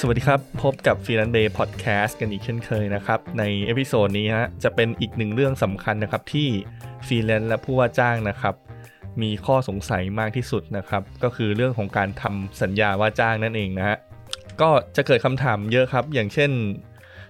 [0.00, 3.42] สวัสดีครับ พบกับ f r e e l a n c e Day Podcast กันอีกเช่นเคยนะครับ ใน
[3.66, 6.48] episode นี้ฮะจะเป็นอีกหนึ่งเรื่องสำคัญนะครับที่
[7.06, 8.54] ฟรีแลนซ์และผู้ว่าจ้างนะครับ
[9.22, 13.96] มีข้อสงสัยมากที่สุดนะครับ ก็คือเรื่องของการทำสัญญาว่าจ้างนั่นเองนะฮะ
[14.60, 16.50] ก็จะเกิดคำถามเยอะครับ อย่างเช่น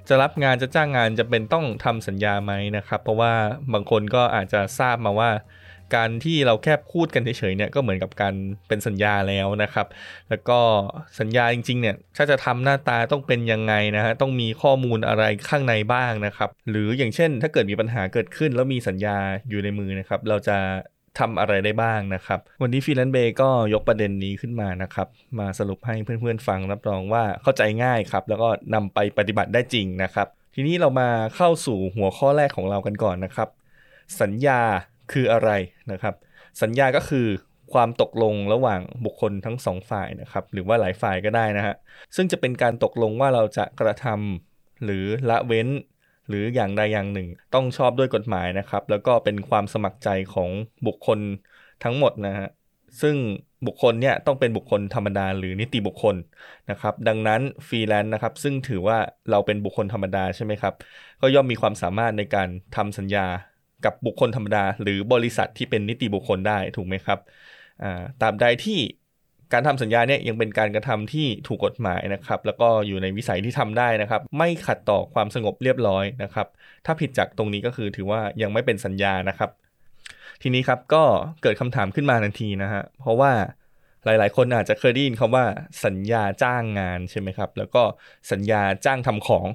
[0.09, 3.33] จะรับงานจะจ้างงานจะเป็นต้องทำสัญญาไหมนะครับ เพราะว่า
[3.73, 5.31] บางคนก็อาจจะทราบมาว่า
[5.95, 8.35] การที่เราแค่พูดกันเฉยๆเนี่ยก็เหมือนกับการ
[8.69, 9.87] เป็นสัญญาแล้วนะครับ
[10.31, 10.59] แล้วก็
[11.21, 19.19] สัญญาจริงๆเนี่ยถ้าจะทำหน้าตาต้องเป็นยังไงนะฮะต้องมีข้อมูลอะไรข้างในบ้างนะครับ หรืออย่างเช่น ถ้าเกิดมีปัญหาเกิดขึ้น แล้วมีสัญญา
[19.51, 20.59] อยู่ในมือนะครับ เราจะ
[21.19, 33.49] ทำอะไรได้บ้างนะครับ วันนี้ฟิลันเบย์ก็ยกประเด็นนี้ขึ้นมานะครับ มาสรุปให้เพื่อนๆฟังรับรองว่าเข้าใจง่ายครับ แล้วก็นำไปปฏิบัติได้จริงนะครับ ทีนี้เรามาเข้าสู่หัวข้อแรกของเรากันก่อนนะครับ
[34.21, 34.61] สัญญา
[35.13, 35.51] คืออะไร
[35.93, 36.15] นะครับ
[36.63, 37.27] สัญญาก็คือ
[37.73, 41.75] ความตกลงระหว่างบุคคลทั้งสองฝ่ายนะครับ หรือว่าหลายฝ่ายก็ได้นะฮะ
[42.17, 45.69] ซึ่งจะเป็นการตกลงว่าเราจะกระทำหรือละเว้น
[46.29, 50.51] หรืออย่างใดอย่างหนึ่ง ต้องชอบด้วยกฎหมายนะครับ แล้วก็เป็นความสมัครใจของ
[50.87, 51.19] บุคคล
[51.85, 52.49] ทั้งหมดนะฮะ
[53.01, 53.17] ซึ่ง
[53.67, 56.17] บุคคลเนี่ยต้องเป็นบุคคลธรรมดาหรือนิติบุคคล
[56.71, 58.99] นะครับ ดังนั้นฟรีแลนซ์นะครับ ซึ่งถือว่า
[59.31, 60.75] เราเป็นบุคคลธรรมดาใช่ไหมครับ
[61.21, 63.27] ก็ย่อมมีความสามารถในการทำสัญญา
[63.85, 67.19] กับบุคคลธรรมดา หรือบริษัทที่เป็นนิติบุคคลได้ถูกไหมครับ
[68.21, 68.79] ตาบใดที่
[69.53, 76.47] การทำสัญญาเนี่ยยังเป็นการกระทำที่ถูกกฎหมายนะครับ แล้วก็อยู่ในวิสัยที่ทำได้นะครับ ไม่ขัดต่อความสงบเรียบร้อยนะครับ
[76.87, 79.51] ถ้าผิดจากตรงนี้ก็คือถือว่ายังไม่เป็นสัญญานะครับ
[80.43, 81.05] ทีนี้ครับก็
[81.43, 83.33] เกิดคำถามขึ้นมาทันทีนะฮะเพราะว่า
[84.05, 85.45] หลาย ๆ คนอาจจะเคยได้ยินคำว่า
[85.85, 87.83] สัญญาจ้างงานใช่ไหมครับ แล้วก็
[88.33, 89.47] สัญญาจ้างทำของ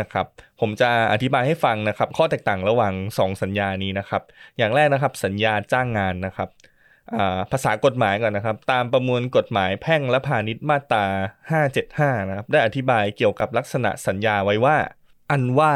[0.00, 0.26] นะครับ
[0.60, 4.22] ผมจะอธิบายให้ฟังนะครับ ข้อแตกต่างระหว่าง 2 สัญญานี้นะครับ
[4.58, 6.48] อย่างแรกนะครับสัญญาจ้างงานนะครับ
[7.52, 11.06] ภาษากฎหมายก่อนนะครับ ตามประมวลกฎหมายแพ่งและพาณิชย์มาตรา
[11.66, 14.76] 575 นะครับ ได้อธิบายเกี่ยวกับลักษณะสัญญาไว้ว่า
[15.30, 15.74] อันว่า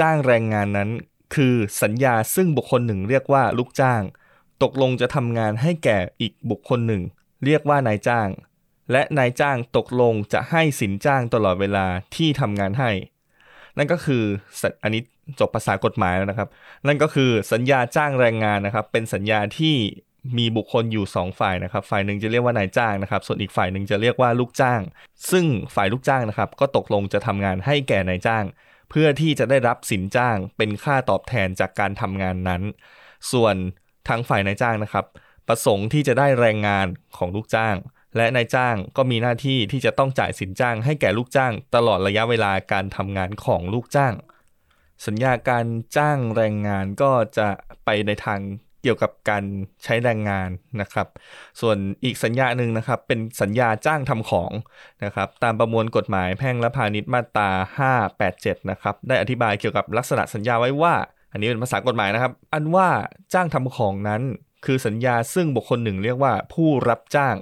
[0.00, 0.90] จ้างแรงงานนั้น
[1.34, 4.02] คือสัญญาซึ่งบุคคลหนึ่งเรียกว่าลูกจ้าง
[4.62, 7.02] ตกลงจะทำงานให้แก่อีกบุคคลหนึ่ง
[7.44, 8.28] เรียกว่านายจ้าง
[8.92, 12.90] และนายจ้างตกลงจะให้สินจ้างตลอดเวลาที่ทำงานให้
[13.78, 14.22] นั่นก็คือ
[14.82, 15.02] อันนี้
[15.40, 16.48] จบภาษากฎหมายแล้วนะครับ
[16.86, 19.76] นั่นก็คือสัญญาจ้างแรงงานนะครับ เป็นสัญญาที่
[20.38, 24.80] มีบุคคลอยู่ 2 ฝ่ายนะครับ ฝ่ายหนึ่งจะเรียกว่านายจ้างนะครับ ส่วนอีกฝ่ายหนึ่งจะเรียกว่าลูกจ้าง
[25.30, 25.44] ซึ่ง
[25.74, 28.44] ฝ่ายลูกจ้างนะครับ ก็ตกลงจะทำงานให้แก่นายจ้าง
[28.90, 32.62] เพื่อที่จะได้รับสินจ้าง เป็นค่าตอบแทนจากการทำงานนั้น
[33.32, 33.54] ส่วน
[34.08, 35.04] ทางฝ่ายนายจ้างนะครับ
[35.48, 37.76] ประสงค์ที่จะได้แรงงานของลูกจ้าง
[38.16, 44.14] และนายจ้างก็มีหน้าที่ที่จะต้องจ่ายสินจ้างให้แก่ลูกจ้างตลอดระยะเวลาการทำงานของลูกจ้าง
[45.06, 47.48] สัญญาการจ้างแรงงานก็จะ
[47.84, 48.40] ไปในทาง
[48.82, 49.44] เกี่ยวกับการ
[49.84, 51.08] ใช้แรงงานนะครับ
[51.60, 54.52] ส่วนอีกสัญญาหนึ่งนะครับ เป็นสัญญาจ้างทำของ
[55.04, 57.50] นะครับ ตามประมวลกฎหมายแพ่งและพาณิชย์มาตรา
[58.08, 60.94] 587 นะครับ ได้อธิบายเกี่ยวกับลักษณะสัญญาไว้ว่า
[61.32, 62.88] อันนี้เป็นภาษากฎหมายนะครับ อันว่า
[63.34, 64.22] จ้างทำของนั้น
[64.66, 67.36] คือสัญญาซึ่งบุคคลหนึ่งเรียกว่าผู้รับจ้าง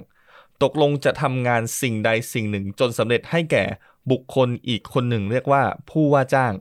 [0.63, 3.65] ตกลงจะทำงานสิ่งใดสิ่งหนึ่งจนสำเร็จให้แก่
[4.11, 6.53] บุคคลอีกคนหนึ่งเรียกว่าผู้ว่าจ้าง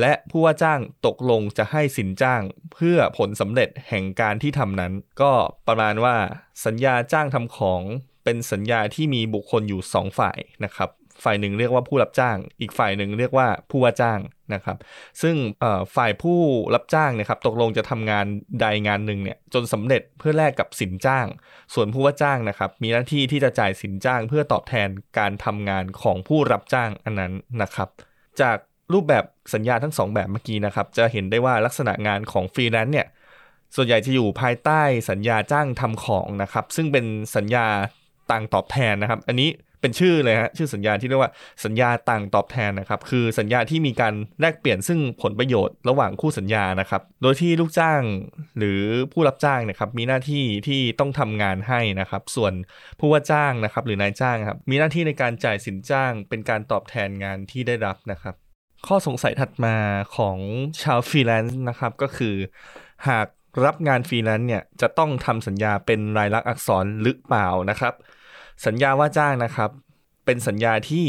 [0.00, 2.42] และผู้ว่าจ้างตกลงจะให้สินจ้าง
[2.74, 5.32] เพื่อผลสำเร็จแห่งการที่ทำนั้น ก็
[5.66, 6.16] ประมาณว่า
[6.64, 7.82] สัญญาจ้างทำของ
[8.24, 10.90] เป็นสัญญาที่มีบุคคลอยู่ 2 ฝ่ายนะครับ
[11.24, 14.20] ฝ่ายหนึ่งเรียกว่าผู้รับจ้าง อีกฝ่ายหนึ่งเรียกว่าผู้ว่าจ้าง
[14.54, 14.78] นะครับ
[15.22, 15.36] ซึ่ง
[15.96, 16.38] ฝ่ายผู้
[16.74, 18.26] รับจ้างนะครับตกลงจะทำงาน
[18.60, 21.26] ใดงานหนึ่งเนี่ยจนสำเร็จเพื่อแลกกับสินจ้าง
[21.74, 24.88] ส่วนผู้ว่าจ้างนะครับมีหน้าที่ที่จะจ่ายสินจ้างเพื่อตอบแทน
[25.18, 27.32] การทำงานของผู้รับจ้างอันนั้น
[27.62, 27.88] นะครับ
[28.40, 28.56] จาก
[28.92, 33.06] รูปแบบสัญญาทั้ง 2 แบบเมื่อกี้นะครับจะเห็นได้ว่าลักษณะงานของฟรีแลนซ์เนี่ย
[33.76, 37.04] ส่วนใหญ่จะอยู่ภายใต้สัญญาจ้างทำของนะครับ ซึ่งเป็น
[37.36, 37.66] สัญญา
[38.30, 39.50] ต่างตอบแทนนะครับ อันนี้
[39.80, 41.32] เป็นชื่อเลยฮะชื่อสัญญาที่เรียกว่า
[41.64, 48.02] สัญญาต่างตอบแทนนะครับคือสัญญาที่มีการแลกเปลี่ยนซึ่งผลประโยชน์ระหว่างคู่สัญญานะครับโดยที่ลูกจ้าง
[48.58, 48.80] หรือ
[49.12, 52.52] ผู้รับจ้างนะครับมีหน้าที่ที่ต้องทำงานให้นะครับส่วน
[52.98, 58.34] ผู้ว่าจ้างนะครับหรือนายจ้างครับมีหน้าที่ในการจ่ายสินจ้างเป็นการตอบแทนงานที่ได้รับนะครับ
[58.86, 59.76] ข้อสงสัยถัดมา
[60.16, 60.38] ของ
[60.82, 62.34] ชาวฟรีแลนซ์นะครับก็คือ
[63.08, 63.26] หาก
[63.64, 67.94] รับงานฟรีแลนซ์เนี่ยจะต้องทำสัญญาเป็นลายลักษณ์อักษรหรือเปล่านะครับ
[68.66, 69.70] สัญญาว่าจ้างนะครับ
[70.24, 71.06] เป็นสัญญาที่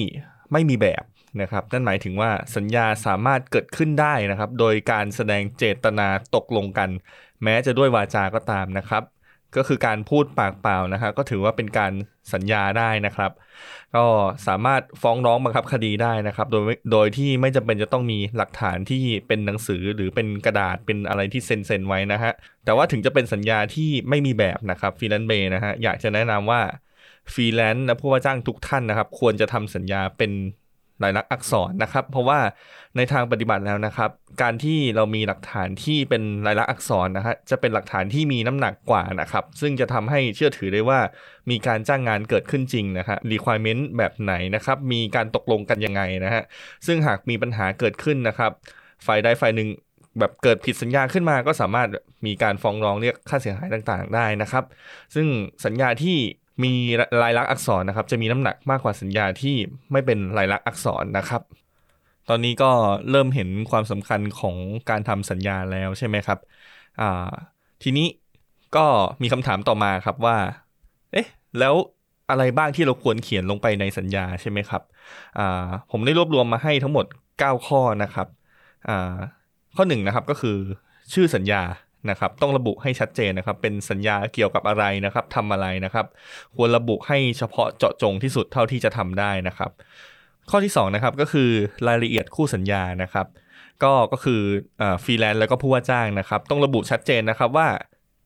[0.51, 1.03] ไม่มีแบบ
[1.41, 6.89] นะครับนั่นหมายถึงว่าสัญญาสามารถเกิดขึ้นได้นะครับ โดยการแสดงเจตนาตกลงกัน
[7.43, 9.03] แม้จะด้วยวาจาก็ตามนะครับ
[9.55, 11.93] ก็คือการพูดปากเปล่านะครับก็ถือว่าเป็นการ
[12.33, 13.31] สัญญาได้นะครับ
[13.95, 14.05] ก็
[14.47, 22.33] สามารถฟ้องร้องบังคับคดีได้นะครับ โดยโดยที่ไม่จำเป็นจะต้องมีหลักฐานที่เป็นหนังสือหรือเป็นกระดาษเป็นอะไรที่เซ็นเซ็นไว้นะฮะ
[22.65, 26.61] แต่ว่าถึงจะเป็นสัญญาที่ไม่มีแบบนะครับ Freelance Bay นะฮะอยากจะแนะนำว่า
[27.33, 30.31] ฟรีแลนซ์และผู้ว่าจ้างทุกท่านนะครับ ควรจะทำสัญญาเป็น
[31.03, 32.39] ลายลักษณ์อักษรนะครับ เพราะว่า
[32.95, 34.09] ในทางปฏิบัติแล้วนะครับ
[34.41, 40.99] การที่เรามีหลักฐานที่เป็นลายลักษณ์อักษรนะฮะจะเป็นหลักฐานที่มีน้ำหนักกว่านะครับ ซึ่งจะทำให้เชื่อถือได้ว่า
[41.49, 46.43] มีการจ้างงานเกิดขึ้นจริงนะฮะ requirement แบบไหนนะครับ มีการตกลงกันยังไงนะฮะ
[46.85, 48.51] ซึ่งหากมีปัญหาเกิดขึ้นนะครับ
[49.05, 49.69] ฝ่ายใดฝ่ายหนึ่ง
[50.19, 51.87] แบบเกิดผิดสัญญาขึ้นมาก็สามารถ
[52.25, 54.63] มีการฟ้องร้องเรียกค่าเสียหายต่างๆ ได้นะครับ
[55.15, 55.27] ซึ่ง
[55.65, 56.17] สัญญาที่
[56.63, 56.73] มี
[57.21, 59.55] ลายลักษณ์อักษรนะครับ จะมีน้ำหนักมากกว่าสัญญาที่
[59.91, 61.41] ไม่เป็นลายลักษณ์อักษรนะครับ
[62.29, 62.71] ตอนนี้ก็
[63.11, 64.55] เริ่มเห็นความสำคัญของ
[64.89, 66.39] การทำสัญญาแล้วใช่ไหมครับ
[67.83, 68.07] ทีนี้
[68.75, 68.85] ก็
[69.21, 70.37] มีคำถามต่อมาครับว่า
[71.11, 71.27] เอ๊ะ
[71.59, 71.75] แล้ว
[72.29, 74.81] อะไรบ้างที่เราควรเขียนลงไปในสัญญาใช่ไหมครับ
[75.91, 77.05] ผมได้รวบรวมมาให้ทั้งหมด
[77.37, 78.27] 9 ข้อนะครับ
[79.75, 80.57] ข้อหนึ่งนะครับก็คือ
[81.13, 81.61] ชื่อสัญญา
[82.09, 86.05] นะครับต้องระบุให้ชัดเจนนะครับ เป็นสัญญาเกี่ยวกับอะไรนะครับทำอะไรนะครับ
[86.55, 89.71] ควรระบุให้เฉพาะเจาะจงที่สุดเท่าที่จะทำได้นะครับ
[90.49, 91.49] ข้อที่2นะครับก็คือ
[91.87, 93.27] รายละเอียดคู่สัญญานะครับ
[93.83, 94.41] ก็ก็คือ
[95.03, 97.67] ฟรีแลนซ์แล้วก็ผู้ว่าจ้างนะครับ ต้องระบุชัดเจนนะครับว่า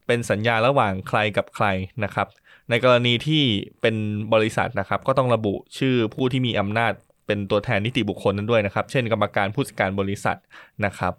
[0.07, 1.65] เป็นสัญญาระหว่างใครกับใคร
[2.03, 2.27] นะครับ
[2.69, 3.43] ในกรณีที่
[3.81, 3.95] เป็น
[4.33, 6.93] บริษัทนะครับ ก็ต้องระบุชื่อผู้ที่มีอำนาจ
[7.27, 10.37] เป็นตัวแทนนิติบุคคลนั้นด้วยนะครับ เช่น กรรมการผู้จัดการบริษัท
[10.85, 11.13] นะครับ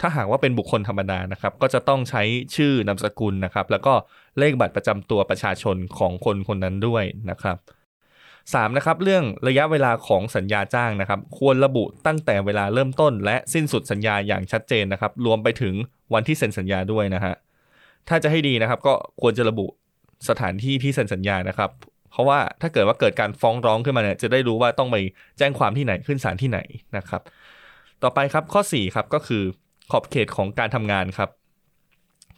[0.00, 2.22] ถ้าหากว่าเป็นบุคคลธรรมดานะครับ ก็จะต้องใช้
[2.56, 3.94] ชื่อนามสกุลนะครับ แล้วก็
[4.38, 7.56] เลขบัตรประจำตัวประชาชนของคนคนนั้นด้วยนะครับ
[8.52, 15.74] 3 นะครับเรื่องระยะเวลาของสัญญาจ้างนะครับ ควรระบุตั้งแต่เวลาเริ่มต้น และสิ้นสุดสัญญาอย่างชัดเจนนะครับ รวมไปถึง
[16.14, 17.34] วันที่เซ็นสัญญาด้วยนะฮะ
[18.08, 19.66] ถ้าจะให้ดีนะครับก็ควรจะระบุ
[20.28, 21.70] สถานที่ที่เซ็นสัญญานะครับ
[22.10, 24.96] เพราะว่าถ้าเกิดว่าเกิดการฟ้องร้องขึ้นมาเนี่ยจะได้รู้ว่าต้องไป
[25.38, 26.58] แจ้งความที่ไหนขึ้นศาลที่ไหน
[26.96, 27.22] นะครับ
[28.02, 29.42] ต่อไปครับข้อ4ครับก็คือ
[29.90, 31.30] ขอบเขตของการทำงานครับ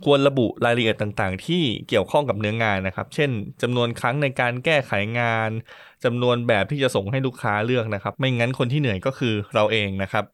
[0.05, 3.31] ควรระบุรายละเอียดต่างๆ ที่เกี่ยวข้องกับเนื้องานนะครับ เช่น
[3.63, 5.51] จำนวนครั้งในการแก้ไขงาน
[6.05, 10.25] จำนวนแบบที่จะส่งให้ลูกค้าเลือกนะครับ ไม่งั้นคนที่เหนื่อยก็คือเราเองนะครับ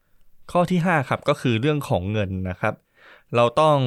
[0.51, 2.73] ข้อที่ 5 ครับก็คือเรื่องของเงินนะครับ
[3.35, 3.77] เราต้อง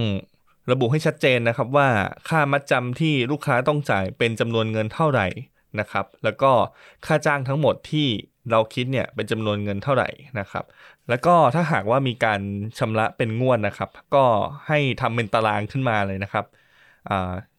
[0.70, 1.88] ระบุให้ชัดเจนนะครับว่า
[2.28, 5.26] ค่ามัดจำที่ลูกค้าต้องจ่ายเป็นจำนวนเงินเท่าไหร่
[5.80, 6.52] นะครับ แล้วก็
[7.06, 8.08] ค่าจ้างทั้งหมดที่
[8.50, 10.08] เราคิดเนี่ยเป็นจำนวนเงินเท่าไหร่
[10.40, 10.64] นะครับ
[11.08, 12.40] แล้วก็ถ้าหากว่ามีการ
[12.78, 14.24] ชำระเป็นงวดนะครับ ก็
[14.68, 16.44] ให้ทำเป็นตารางขึ้นมาเลยนะครับ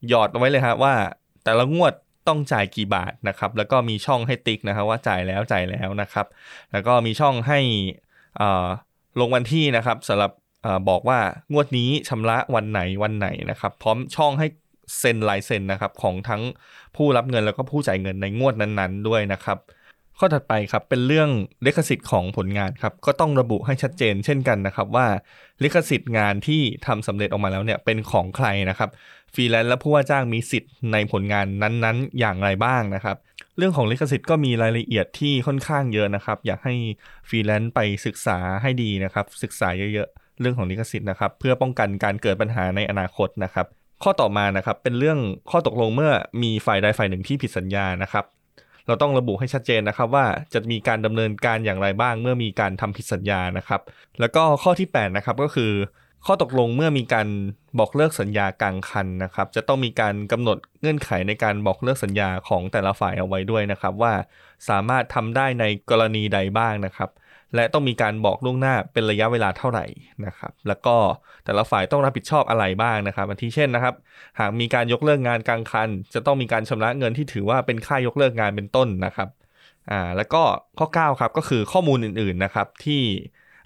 [0.08, 0.94] หยอดเอาไว้เลยฮะว่า
[1.44, 1.92] แต่ละงวด
[2.28, 6.26] ต้องจ่ายกี่บาทนะครับ แล้วก็มีช่องให้ติ๊กนะครับว่าจ่ายแล้วจ่ายแล้วนะครับ
[6.72, 7.58] แล้วก็มีช่องให้
[9.20, 10.32] ลงวันที่นะครับสำหรับ
[10.64, 11.18] อบอกว่า
[11.52, 14.46] งวดนี้ชำระวันไหนวันไหนนะครับ พร้อมช่องให้
[14.98, 16.42] เซ็นลายเซ็นนะครับของทั้ง
[16.96, 19.58] ผู้รับเงินแล้วก็ผู้จ่ายเงินในงวดนั้นๆด้วยนะครับ
[20.18, 21.28] ข้อถัดไปครับเป็นเรื่อง
[21.66, 25.06] ลิขสิทธิ์ของผลงานครับก็ต้องระบุให้ชัดเจนเช่นกันนะครับว่า
[25.62, 28.90] ลิขสิทธิ์งานที่ทำสำเร็จออกมาแล้วเนี่ยเป็นของใครนะครับ
[29.34, 33.16] ฟรีแลนซ์และผู้ว่าจ้างมีสิทธิ์ในผลงานนั้นๆ อย่างไรบ้างนะครับ
[33.58, 36.74] เรื่องของลิขสิทธิ์ก็มีรายละเอียดที่ค่อนข้างเยอะนะครับ อยากให้
[37.28, 43.66] ฟรีแลนซ์ไปศึกษาให้ดีนะครับ ศึกษาเยอะๆเรื่องของลิขสิทธิ์นะครับ เพื่อป้องกันการเกิดปัญหาในอนาคตนะครับ
[44.02, 45.18] ข้อต่อมานะครับเป็นเรื่อง
[45.50, 46.12] ข้อตกลงเมื่อ
[46.42, 48.24] มีฝ่ายใดฝ่ายหนึ่งที่ผิดสัญญานะครับ
[48.86, 53.80] เราต้องระบุให้ชัดเจนนะครับว่าจะมีการดำเนินการอย่างไรบ้าง เมื่อมีการทำผิดสัญญานะครับ
[54.20, 55.72] แล้วก็ข้อที่8นะครับก็คือ
[56.26, 57.28] ข้อตกลงเมื่อมีการ
[57.78, 64.12] บอกเลิกสัญญากลางคันนะครับ จะต้องมีการกำหนดเงื่อนไขในการบอกเลิกสัญญาของแต่ละฝ่ายเอาไว้ด้วยนะครับ ว่า
[64.68, 67.10] สามารถทำได้ในกรณีใดบ้างนะครับ
[67.54, 69.84] และต้องมีการบอกล่วงหน้าเป็นระยะเวลาเท่าไหร่
[70.26, 70.96] นะครับ แล้วก็
[71.44, 73.94] แต่ละฝ่ายต้องรับผิดชอบอะไรบ้างนะครับอันที่เช่นนะครับ
[74.38, 79.28] หากมีการยกเลิกงานกลางคัน จะต้องมีการชำระเงินที่ถือว่าเป็นค่ายกเลิกงานเป็นต้นนะครับ
[79.90, 80.42] อ่าแล้วก็
[80.78, 83.02] ข้อ9ครับก็คือข้อมูลอื่นๆนะครับที่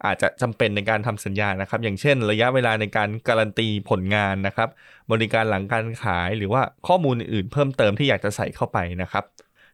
[0.07, 4.69] อาจจะจำเป็นในการทำสัญญานะครับ อย่างเช่น ระยะเวลาในการการันตีผลงานนะครับ
[5.13, 9.25] บริการหลังการขายหรือว่าข้อมูลอื่นๆเพิ่มเติมที่อยากจะใส่เข้าไปนะครับ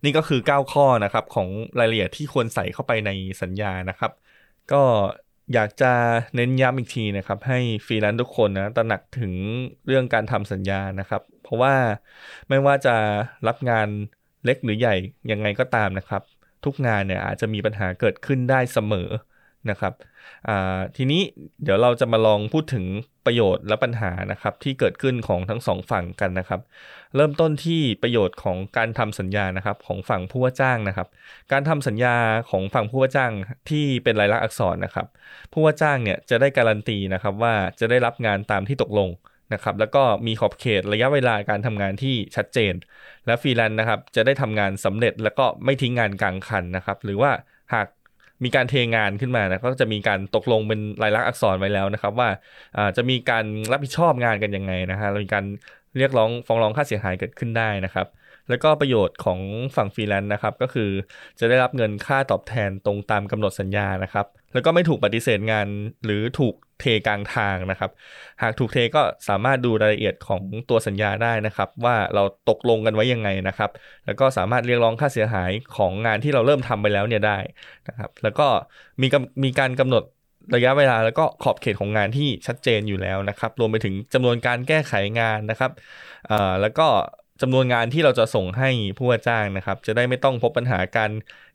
[0.05, 1.49] นี่ก็คือ 9 ข้อนะครับของ
[1.79, 3.11] รายละเอียดที่ควรใส่เข้าไปใน
[3.43, 4.13] สัญญานะครับ
[4.73, 4.83] ก็
[5.55, 5.93] อยากจะ
[6.37, 9.33] เน้นย้ำอีกทีนะครับ ให้ฟรีแลนซ์ทุกคนนะตระหนักถึง
[9.87, 11.75] เรื่องการทำสัญญานะครับ เพราะว่า
[12.49, 12.97] ไม่ว่าจะ
[13.49, 13.89] รับงาน
[14.45, 14.95] เล็กหรือใหญ่
[15.31, 16.23] ยังไงก็ตามนะครับ
[16.65, 19.09] ทุกงานเนี่ยอาจจะมีปัญหาเกิดขึ้นได้เสมอ
[19.71, 19.93] นะครับ
[20.97, 21.23] ทีนี้
[21.63, 22.85] เดี๋ยวเราจะมาลองพูดถึง
[23.27, 26.61] ประโยชน์และปัญหานะครับที่เกิดขึ้นของทั้งสองฝั่งกันนะครับ
[27.17, 31.09] เริ่มต้นที่ประโยชน์ของการทำสัญญานะครับของฝั่งผู้ว่าจ้างนะครับ
[31.53, 32.17] การทำสัญญา
[32.51, 33.33] ของฝั่งผู้ว่าจ้าง
[33.71, 35.07] ที่เป็นลายลักษณ์อักษรนะครับ
[35.53, 39.11] ผู้ว่าจ้างเนี่ยจะได้การันตีนะครับว่าจะได้รับงานตามที่ตกลง
[39.53, 42.75] นะครับแล้วก็มีขอบเขตระยะเวลาการทำงานที่ชัดเจน
[43.27, 47.31] และฟรีแลนซ์นะครับจะได้ทำงานสำเร็จแล้วก็ไม่ทิ้งงานกลางคันนะครับ หรือว่า
[47.75, 47.87] หาก
[48.45, 52.29] มีการเทงานขึ้นมานะก็จะมีการตกลงเป็นลายลักษณ์อักษรไว้แล้วนะครับ ว่า
[52.97, 55.45] จะมีการรับผิดชอบงานกันยังไงนะฮะมีการ
[55.97, 58.07] เรียกร้องฟ้องร้องค่าเสียหายเกิดขึ้นได้นะครับ
[58.49, 59.41] แล้วก็ประโยชน์ของ
[59.77, 60.91] ฝั่งฟรีแลนซ์นะครับก็คือ
[61.39, 65.67] จะได้รับเงินค่าตอบแทนตรงตามกำหนดสัญญานะครับ แล้วก็ไม่ถูกปฏิเสธงาน
[66.05, 67.91] หรือถูกเทกลางทางนะครับ
[68.43, 73.71] หากถูกเทก็สามารถดูรายละเอียดของตัวสัญญาได้นะครับ ว่าเราตกลงกันไว้ยังไงนะครับ
[74.07, 77.39] แล้วก็สามารถเรียกร้องค่าเสียหายของงานที่เราเริ่มทำไปแล้วเนี่ยได้
[77.89, 78.47] นะครับ แล้วก็
[79.01, 79.07] มี
[79.45, 80.03] มีการกำหนด
[80.55, 85.71] ระยะเวลาแล้วก็ขอบเขตของงานที่ชัดเจนอยู่แล้วนะครับ รวมไปถึงจำนวนการแก้ไขงานนะครับ
[86.61, 86.87] แล้วก็
[87.43, 91.11] จำนวนงานที่เราจะส่งให้ผู้ว่าจ้างนะครับ จะได้ไม่ต้องพบปัญหาการ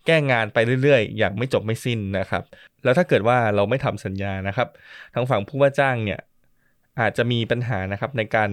[0.06, 2.44] แก้งานไปเรื่อยๆ อย่างไม่จบไม่สิ้นนะครับ
[2.84, 4.68] แล้วถ้าเกิดว่าเราไม่ทำสัญญานะครับ
[5.14, 6.20] ทางฝั่งผู้ว่าจ้างเนี่ย
[7.00, 8.50] อาจจะมีปัญหานะครับในการ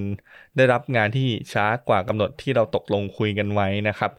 [0.56, 4.12] ได้รับงานที่ช้ากว่ากำหนดที่เราตกลงคุยกันไว้นะครับ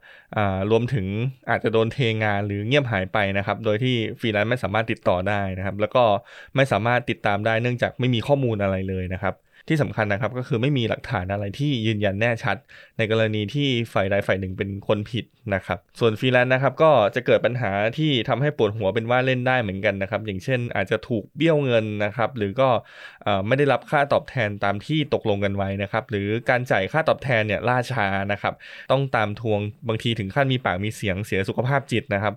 [0.71, 1.05] รวมถึง
[1.49, 6.03] อาจจะโดนเทงานหรือเงียบหายไปนะครับ โดยที่ฟรีแลนซ์ไม่สามารถติดต่อได้นะครับ แล้วก็
[6.55, 9.33] ไม่สามารถติดตามได้เนื่องจากไม่มีข้อมูลอะไรเลยนะครับ
[9.67, 12.57] ที่สำคัญนะครับก็คือไม่มีหลักฐานอะไรที่ยืนยันแน่ชัด
[12.97, 22.69] ในกรณีที่ฝ่ายใดฝ่ายหนึ่งเป็นคนผิดนะครับ ส่วนฟรีแลนซ์นะครับก็จะเกิดปัญหาที่ทำให้ปวดหัวเป็นว่าเล่นได้เหมือนกันนะครับ อย่างเช่นอาจจะถูกเบี้ยวเงินนะครับหรือก็
[23.47, 28.53] ไม่ได้รับค่าตอบแทนตามที่ตกลงกันไว้นะครับ หรือการจ่ายค่าตอบแทนเนี่ยล่าช้านะครับ
[28.91, 32.33] ต้องตามทวงบางทีถึงขั้นมีปากมีเสียงเสียสุขภาพจิตนะครับ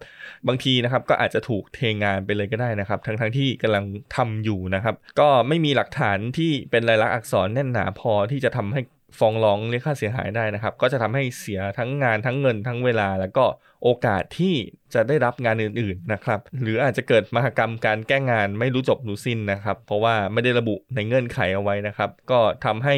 [0.49, 3.85] บางทีนะครับก็อาจจะถูกเทงานไปเลยก็ได้นะครับ ทั้งทั้งที่กำลัง
[4.17, 8.81] ทำอยู่นะครับ ก็ไม่มีหลักฐานที่เป็นลายลักษณ์อักษรแน่นหนาพอที่จะทำให้
[9.19, 13.45] ฟ้องร้องเรียกค่าเสียหายได้นะครับ ก็จะทำให้เสียทั้งงานทั้งเงินทั้งเวลา แล้วก็
[13.83, 14.55] โอกาสที่
[14.95, 22.97] จะได้รับงานอื่นๆนะครับ หรืออาจจะเกิดมหกรรมการแก้งานไม่รู้จบรู้สิ้นนะครับ เพราะว่าไม่ได้ระบุในเงื่อนไขเอาไว้นะครับ ก็ทำให้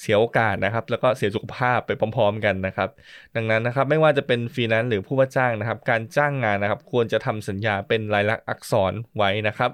[0.00, 2.88] เสียโอกาสนะครับ แล้วก็เสียสุขภาพไปพร้อม ๆ กันนะครับ
[3.36, 9.70] ดังนั้นนะครับไม่ว่าจะเป็นฟรีแลนซ์หรือผู้ว่าจ้างนะครับ การจ้างงานนะครับ ควรจะทำสัญญาเป็นลายลักษณ์อักษรไว้นะครับ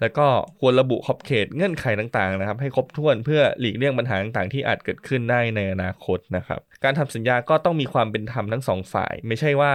[0.00, 0.26] แล้วก็
[0.60, 9.72] ควรระบุขอบเขตเงื่อนไขต่างๆนะครับ ให้ครบถ้วนเพื่อหลีกเลี่ยงปัญหาต่างๆที่อาจเกิดขึ้นได้ในอนาคตนะครับ การทำสัญญาก็ต้องมีความเป็นธรรมทั้งสองฝ่าย ไม่ใช่ว่า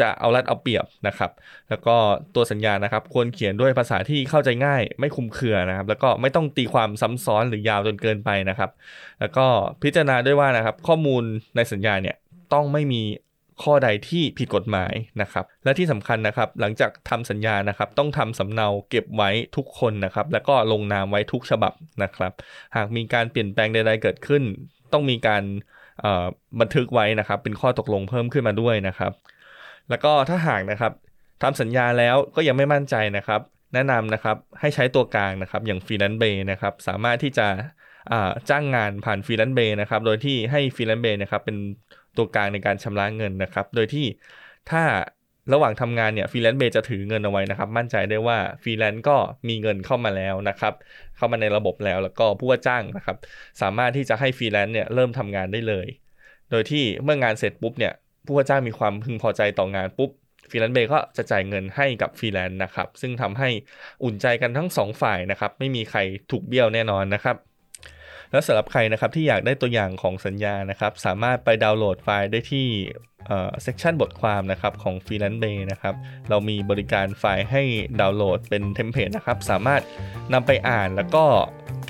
[0.00, 1.30] จะเอารัดเอาเปรียบนะครับ
[1.70, 1.96] แล้วก็
[2.34, 8.70] ตัวสัญญานะครับ ควรเขียนด้วยภาษาที่เข้าใจง่าย ไม่คุมเครือนะครับ แล้วก็ไม่ต้องตีความซ้ำซ้อนหรือยาวจนเกินไปนะครับ
[9.20, 9.46] แล้วก็
[9.82, 11.24] พิจารณาด้วยว่านะครับ ข้อมูล
[11.56, 12.16] ในสัญญาเนี่ย
[12.52, 13.02] ต้องไม่มี
[13.62, 14.92] ข้อใดที่ผิดกฎหมาย
[15.22, 22.32] นะครับ และที่สำคัญนะครับ หลังจากทำสัญญานะครับ ต้องทำสำเนาเก็บไว้ทุกคนนะครับ แล้วก็ลงนามไว้ทุกฉบับนะครับ
[22.76, 24.42] หากมีการเปลี่ยนแปลงใด ๆ เกิดขึ้น
[24.92, 25.42] ต้องมีการ
[26.60, 29.12] บันทึกไว้นะครับ เป็นข้อตกลงเพิ่มขึ้นมาด้วยนะครับ
[29.90, 30.92] แล้วก็ถ้าหากนะครับ
[31.42, 33.40] ทำสัญญาแล้วก็ยังไม่มั่นใจนะครับ
[33.74, 37.46] แนะนำนะครับให้ใช้ตัวกลางนะครับ อย่าง Freelance Bay นะครับ สามารถที่จะ
[38.50, 41.56] จ้างงานผ่าน Freelance Bay นะครับ โดยที่ให้ Freelance Bay นะครับเป็น
[42.16, 44.06] ตัวกลางในการชำระเงินนะครับ โดยที่
[44.70, 44.82] ถ้า
[45.52, 49.16] ระหว่างทำงานเนี่ย Freelance Bay จะถือเงินเอาไว้นะครับ มั่นใจได้ว่าฟรีแลนซ์ก็
[49.48, 50.74] มีเงินเข้ามาแล้วนะครับ
[51.16, 53.16] เข้ามาในระบบแล้วแล้วก็ผู้ว่าจ้างนะครับ
[53.62, 55.86] สามารถที่จะให้ฟรีแลนซ์เนี่ยเริ่มทำงานได้เลย
[56.50, 57.92] โดยที่เมื่องานเสร็จปุ๊บเนี่ย
[58.30, 60.10] ผู้ว่าจ้างมีความพึงพอใจต่องานปุ๊บ
[60.50, 63.48] Freelance Bay ก็จะจ่ายเงินให้กับฟรีแลนซ์นะครับ ซึ่งทำให้
[64.04, 65.98] อุ่นใจกันทั้ง 2 ฝ่ายนะครับ ไม่มีใคร
[66.30, 67.36] ถูกเบี้ยวแน่นอนนะครับ
[68.30, 72.66] แล้วสำหรับใครนะครับที่อยากได้ตัวอย่างของสัญญานะครับ สามารถไปดาวน์โหลดไฟล์ได้ที่
[73.26, 75.94] section บทความนะครับของ f r e e l a n c e Bay นะครับ
[76.28, 77.62] เรามีบริการไฟล์ให้
[78.00, 79.82] ดาวน์โหลดเป็น template นะครับ สามารถ
[80.32, 81.24] นำไปอ่านแล้วก็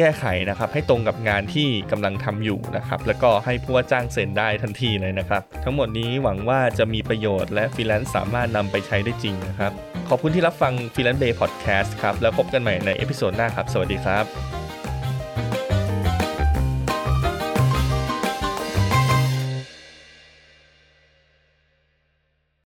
[0.01, 9.73] แก้ไขนะครับ ให้ตรงกับงานที่กำลังทำอยู่นะครับ แล้วก็ให้ผู้ว่าจ้างเซ็นได้ทันทีเลยนะครับ ทั้งหมดนี้หวังว่าจะมีประโยชน์และฟรีแลนซ์สามารถนำไปใช้ได้จริงนะครับ
[10.09, 14.60] ขอบคุณที่รับฟัง Freelance Bay พอดแคสต์ครับ แล้วพบกันใหม่ใน episode หน้าครับ สวัสดีครับ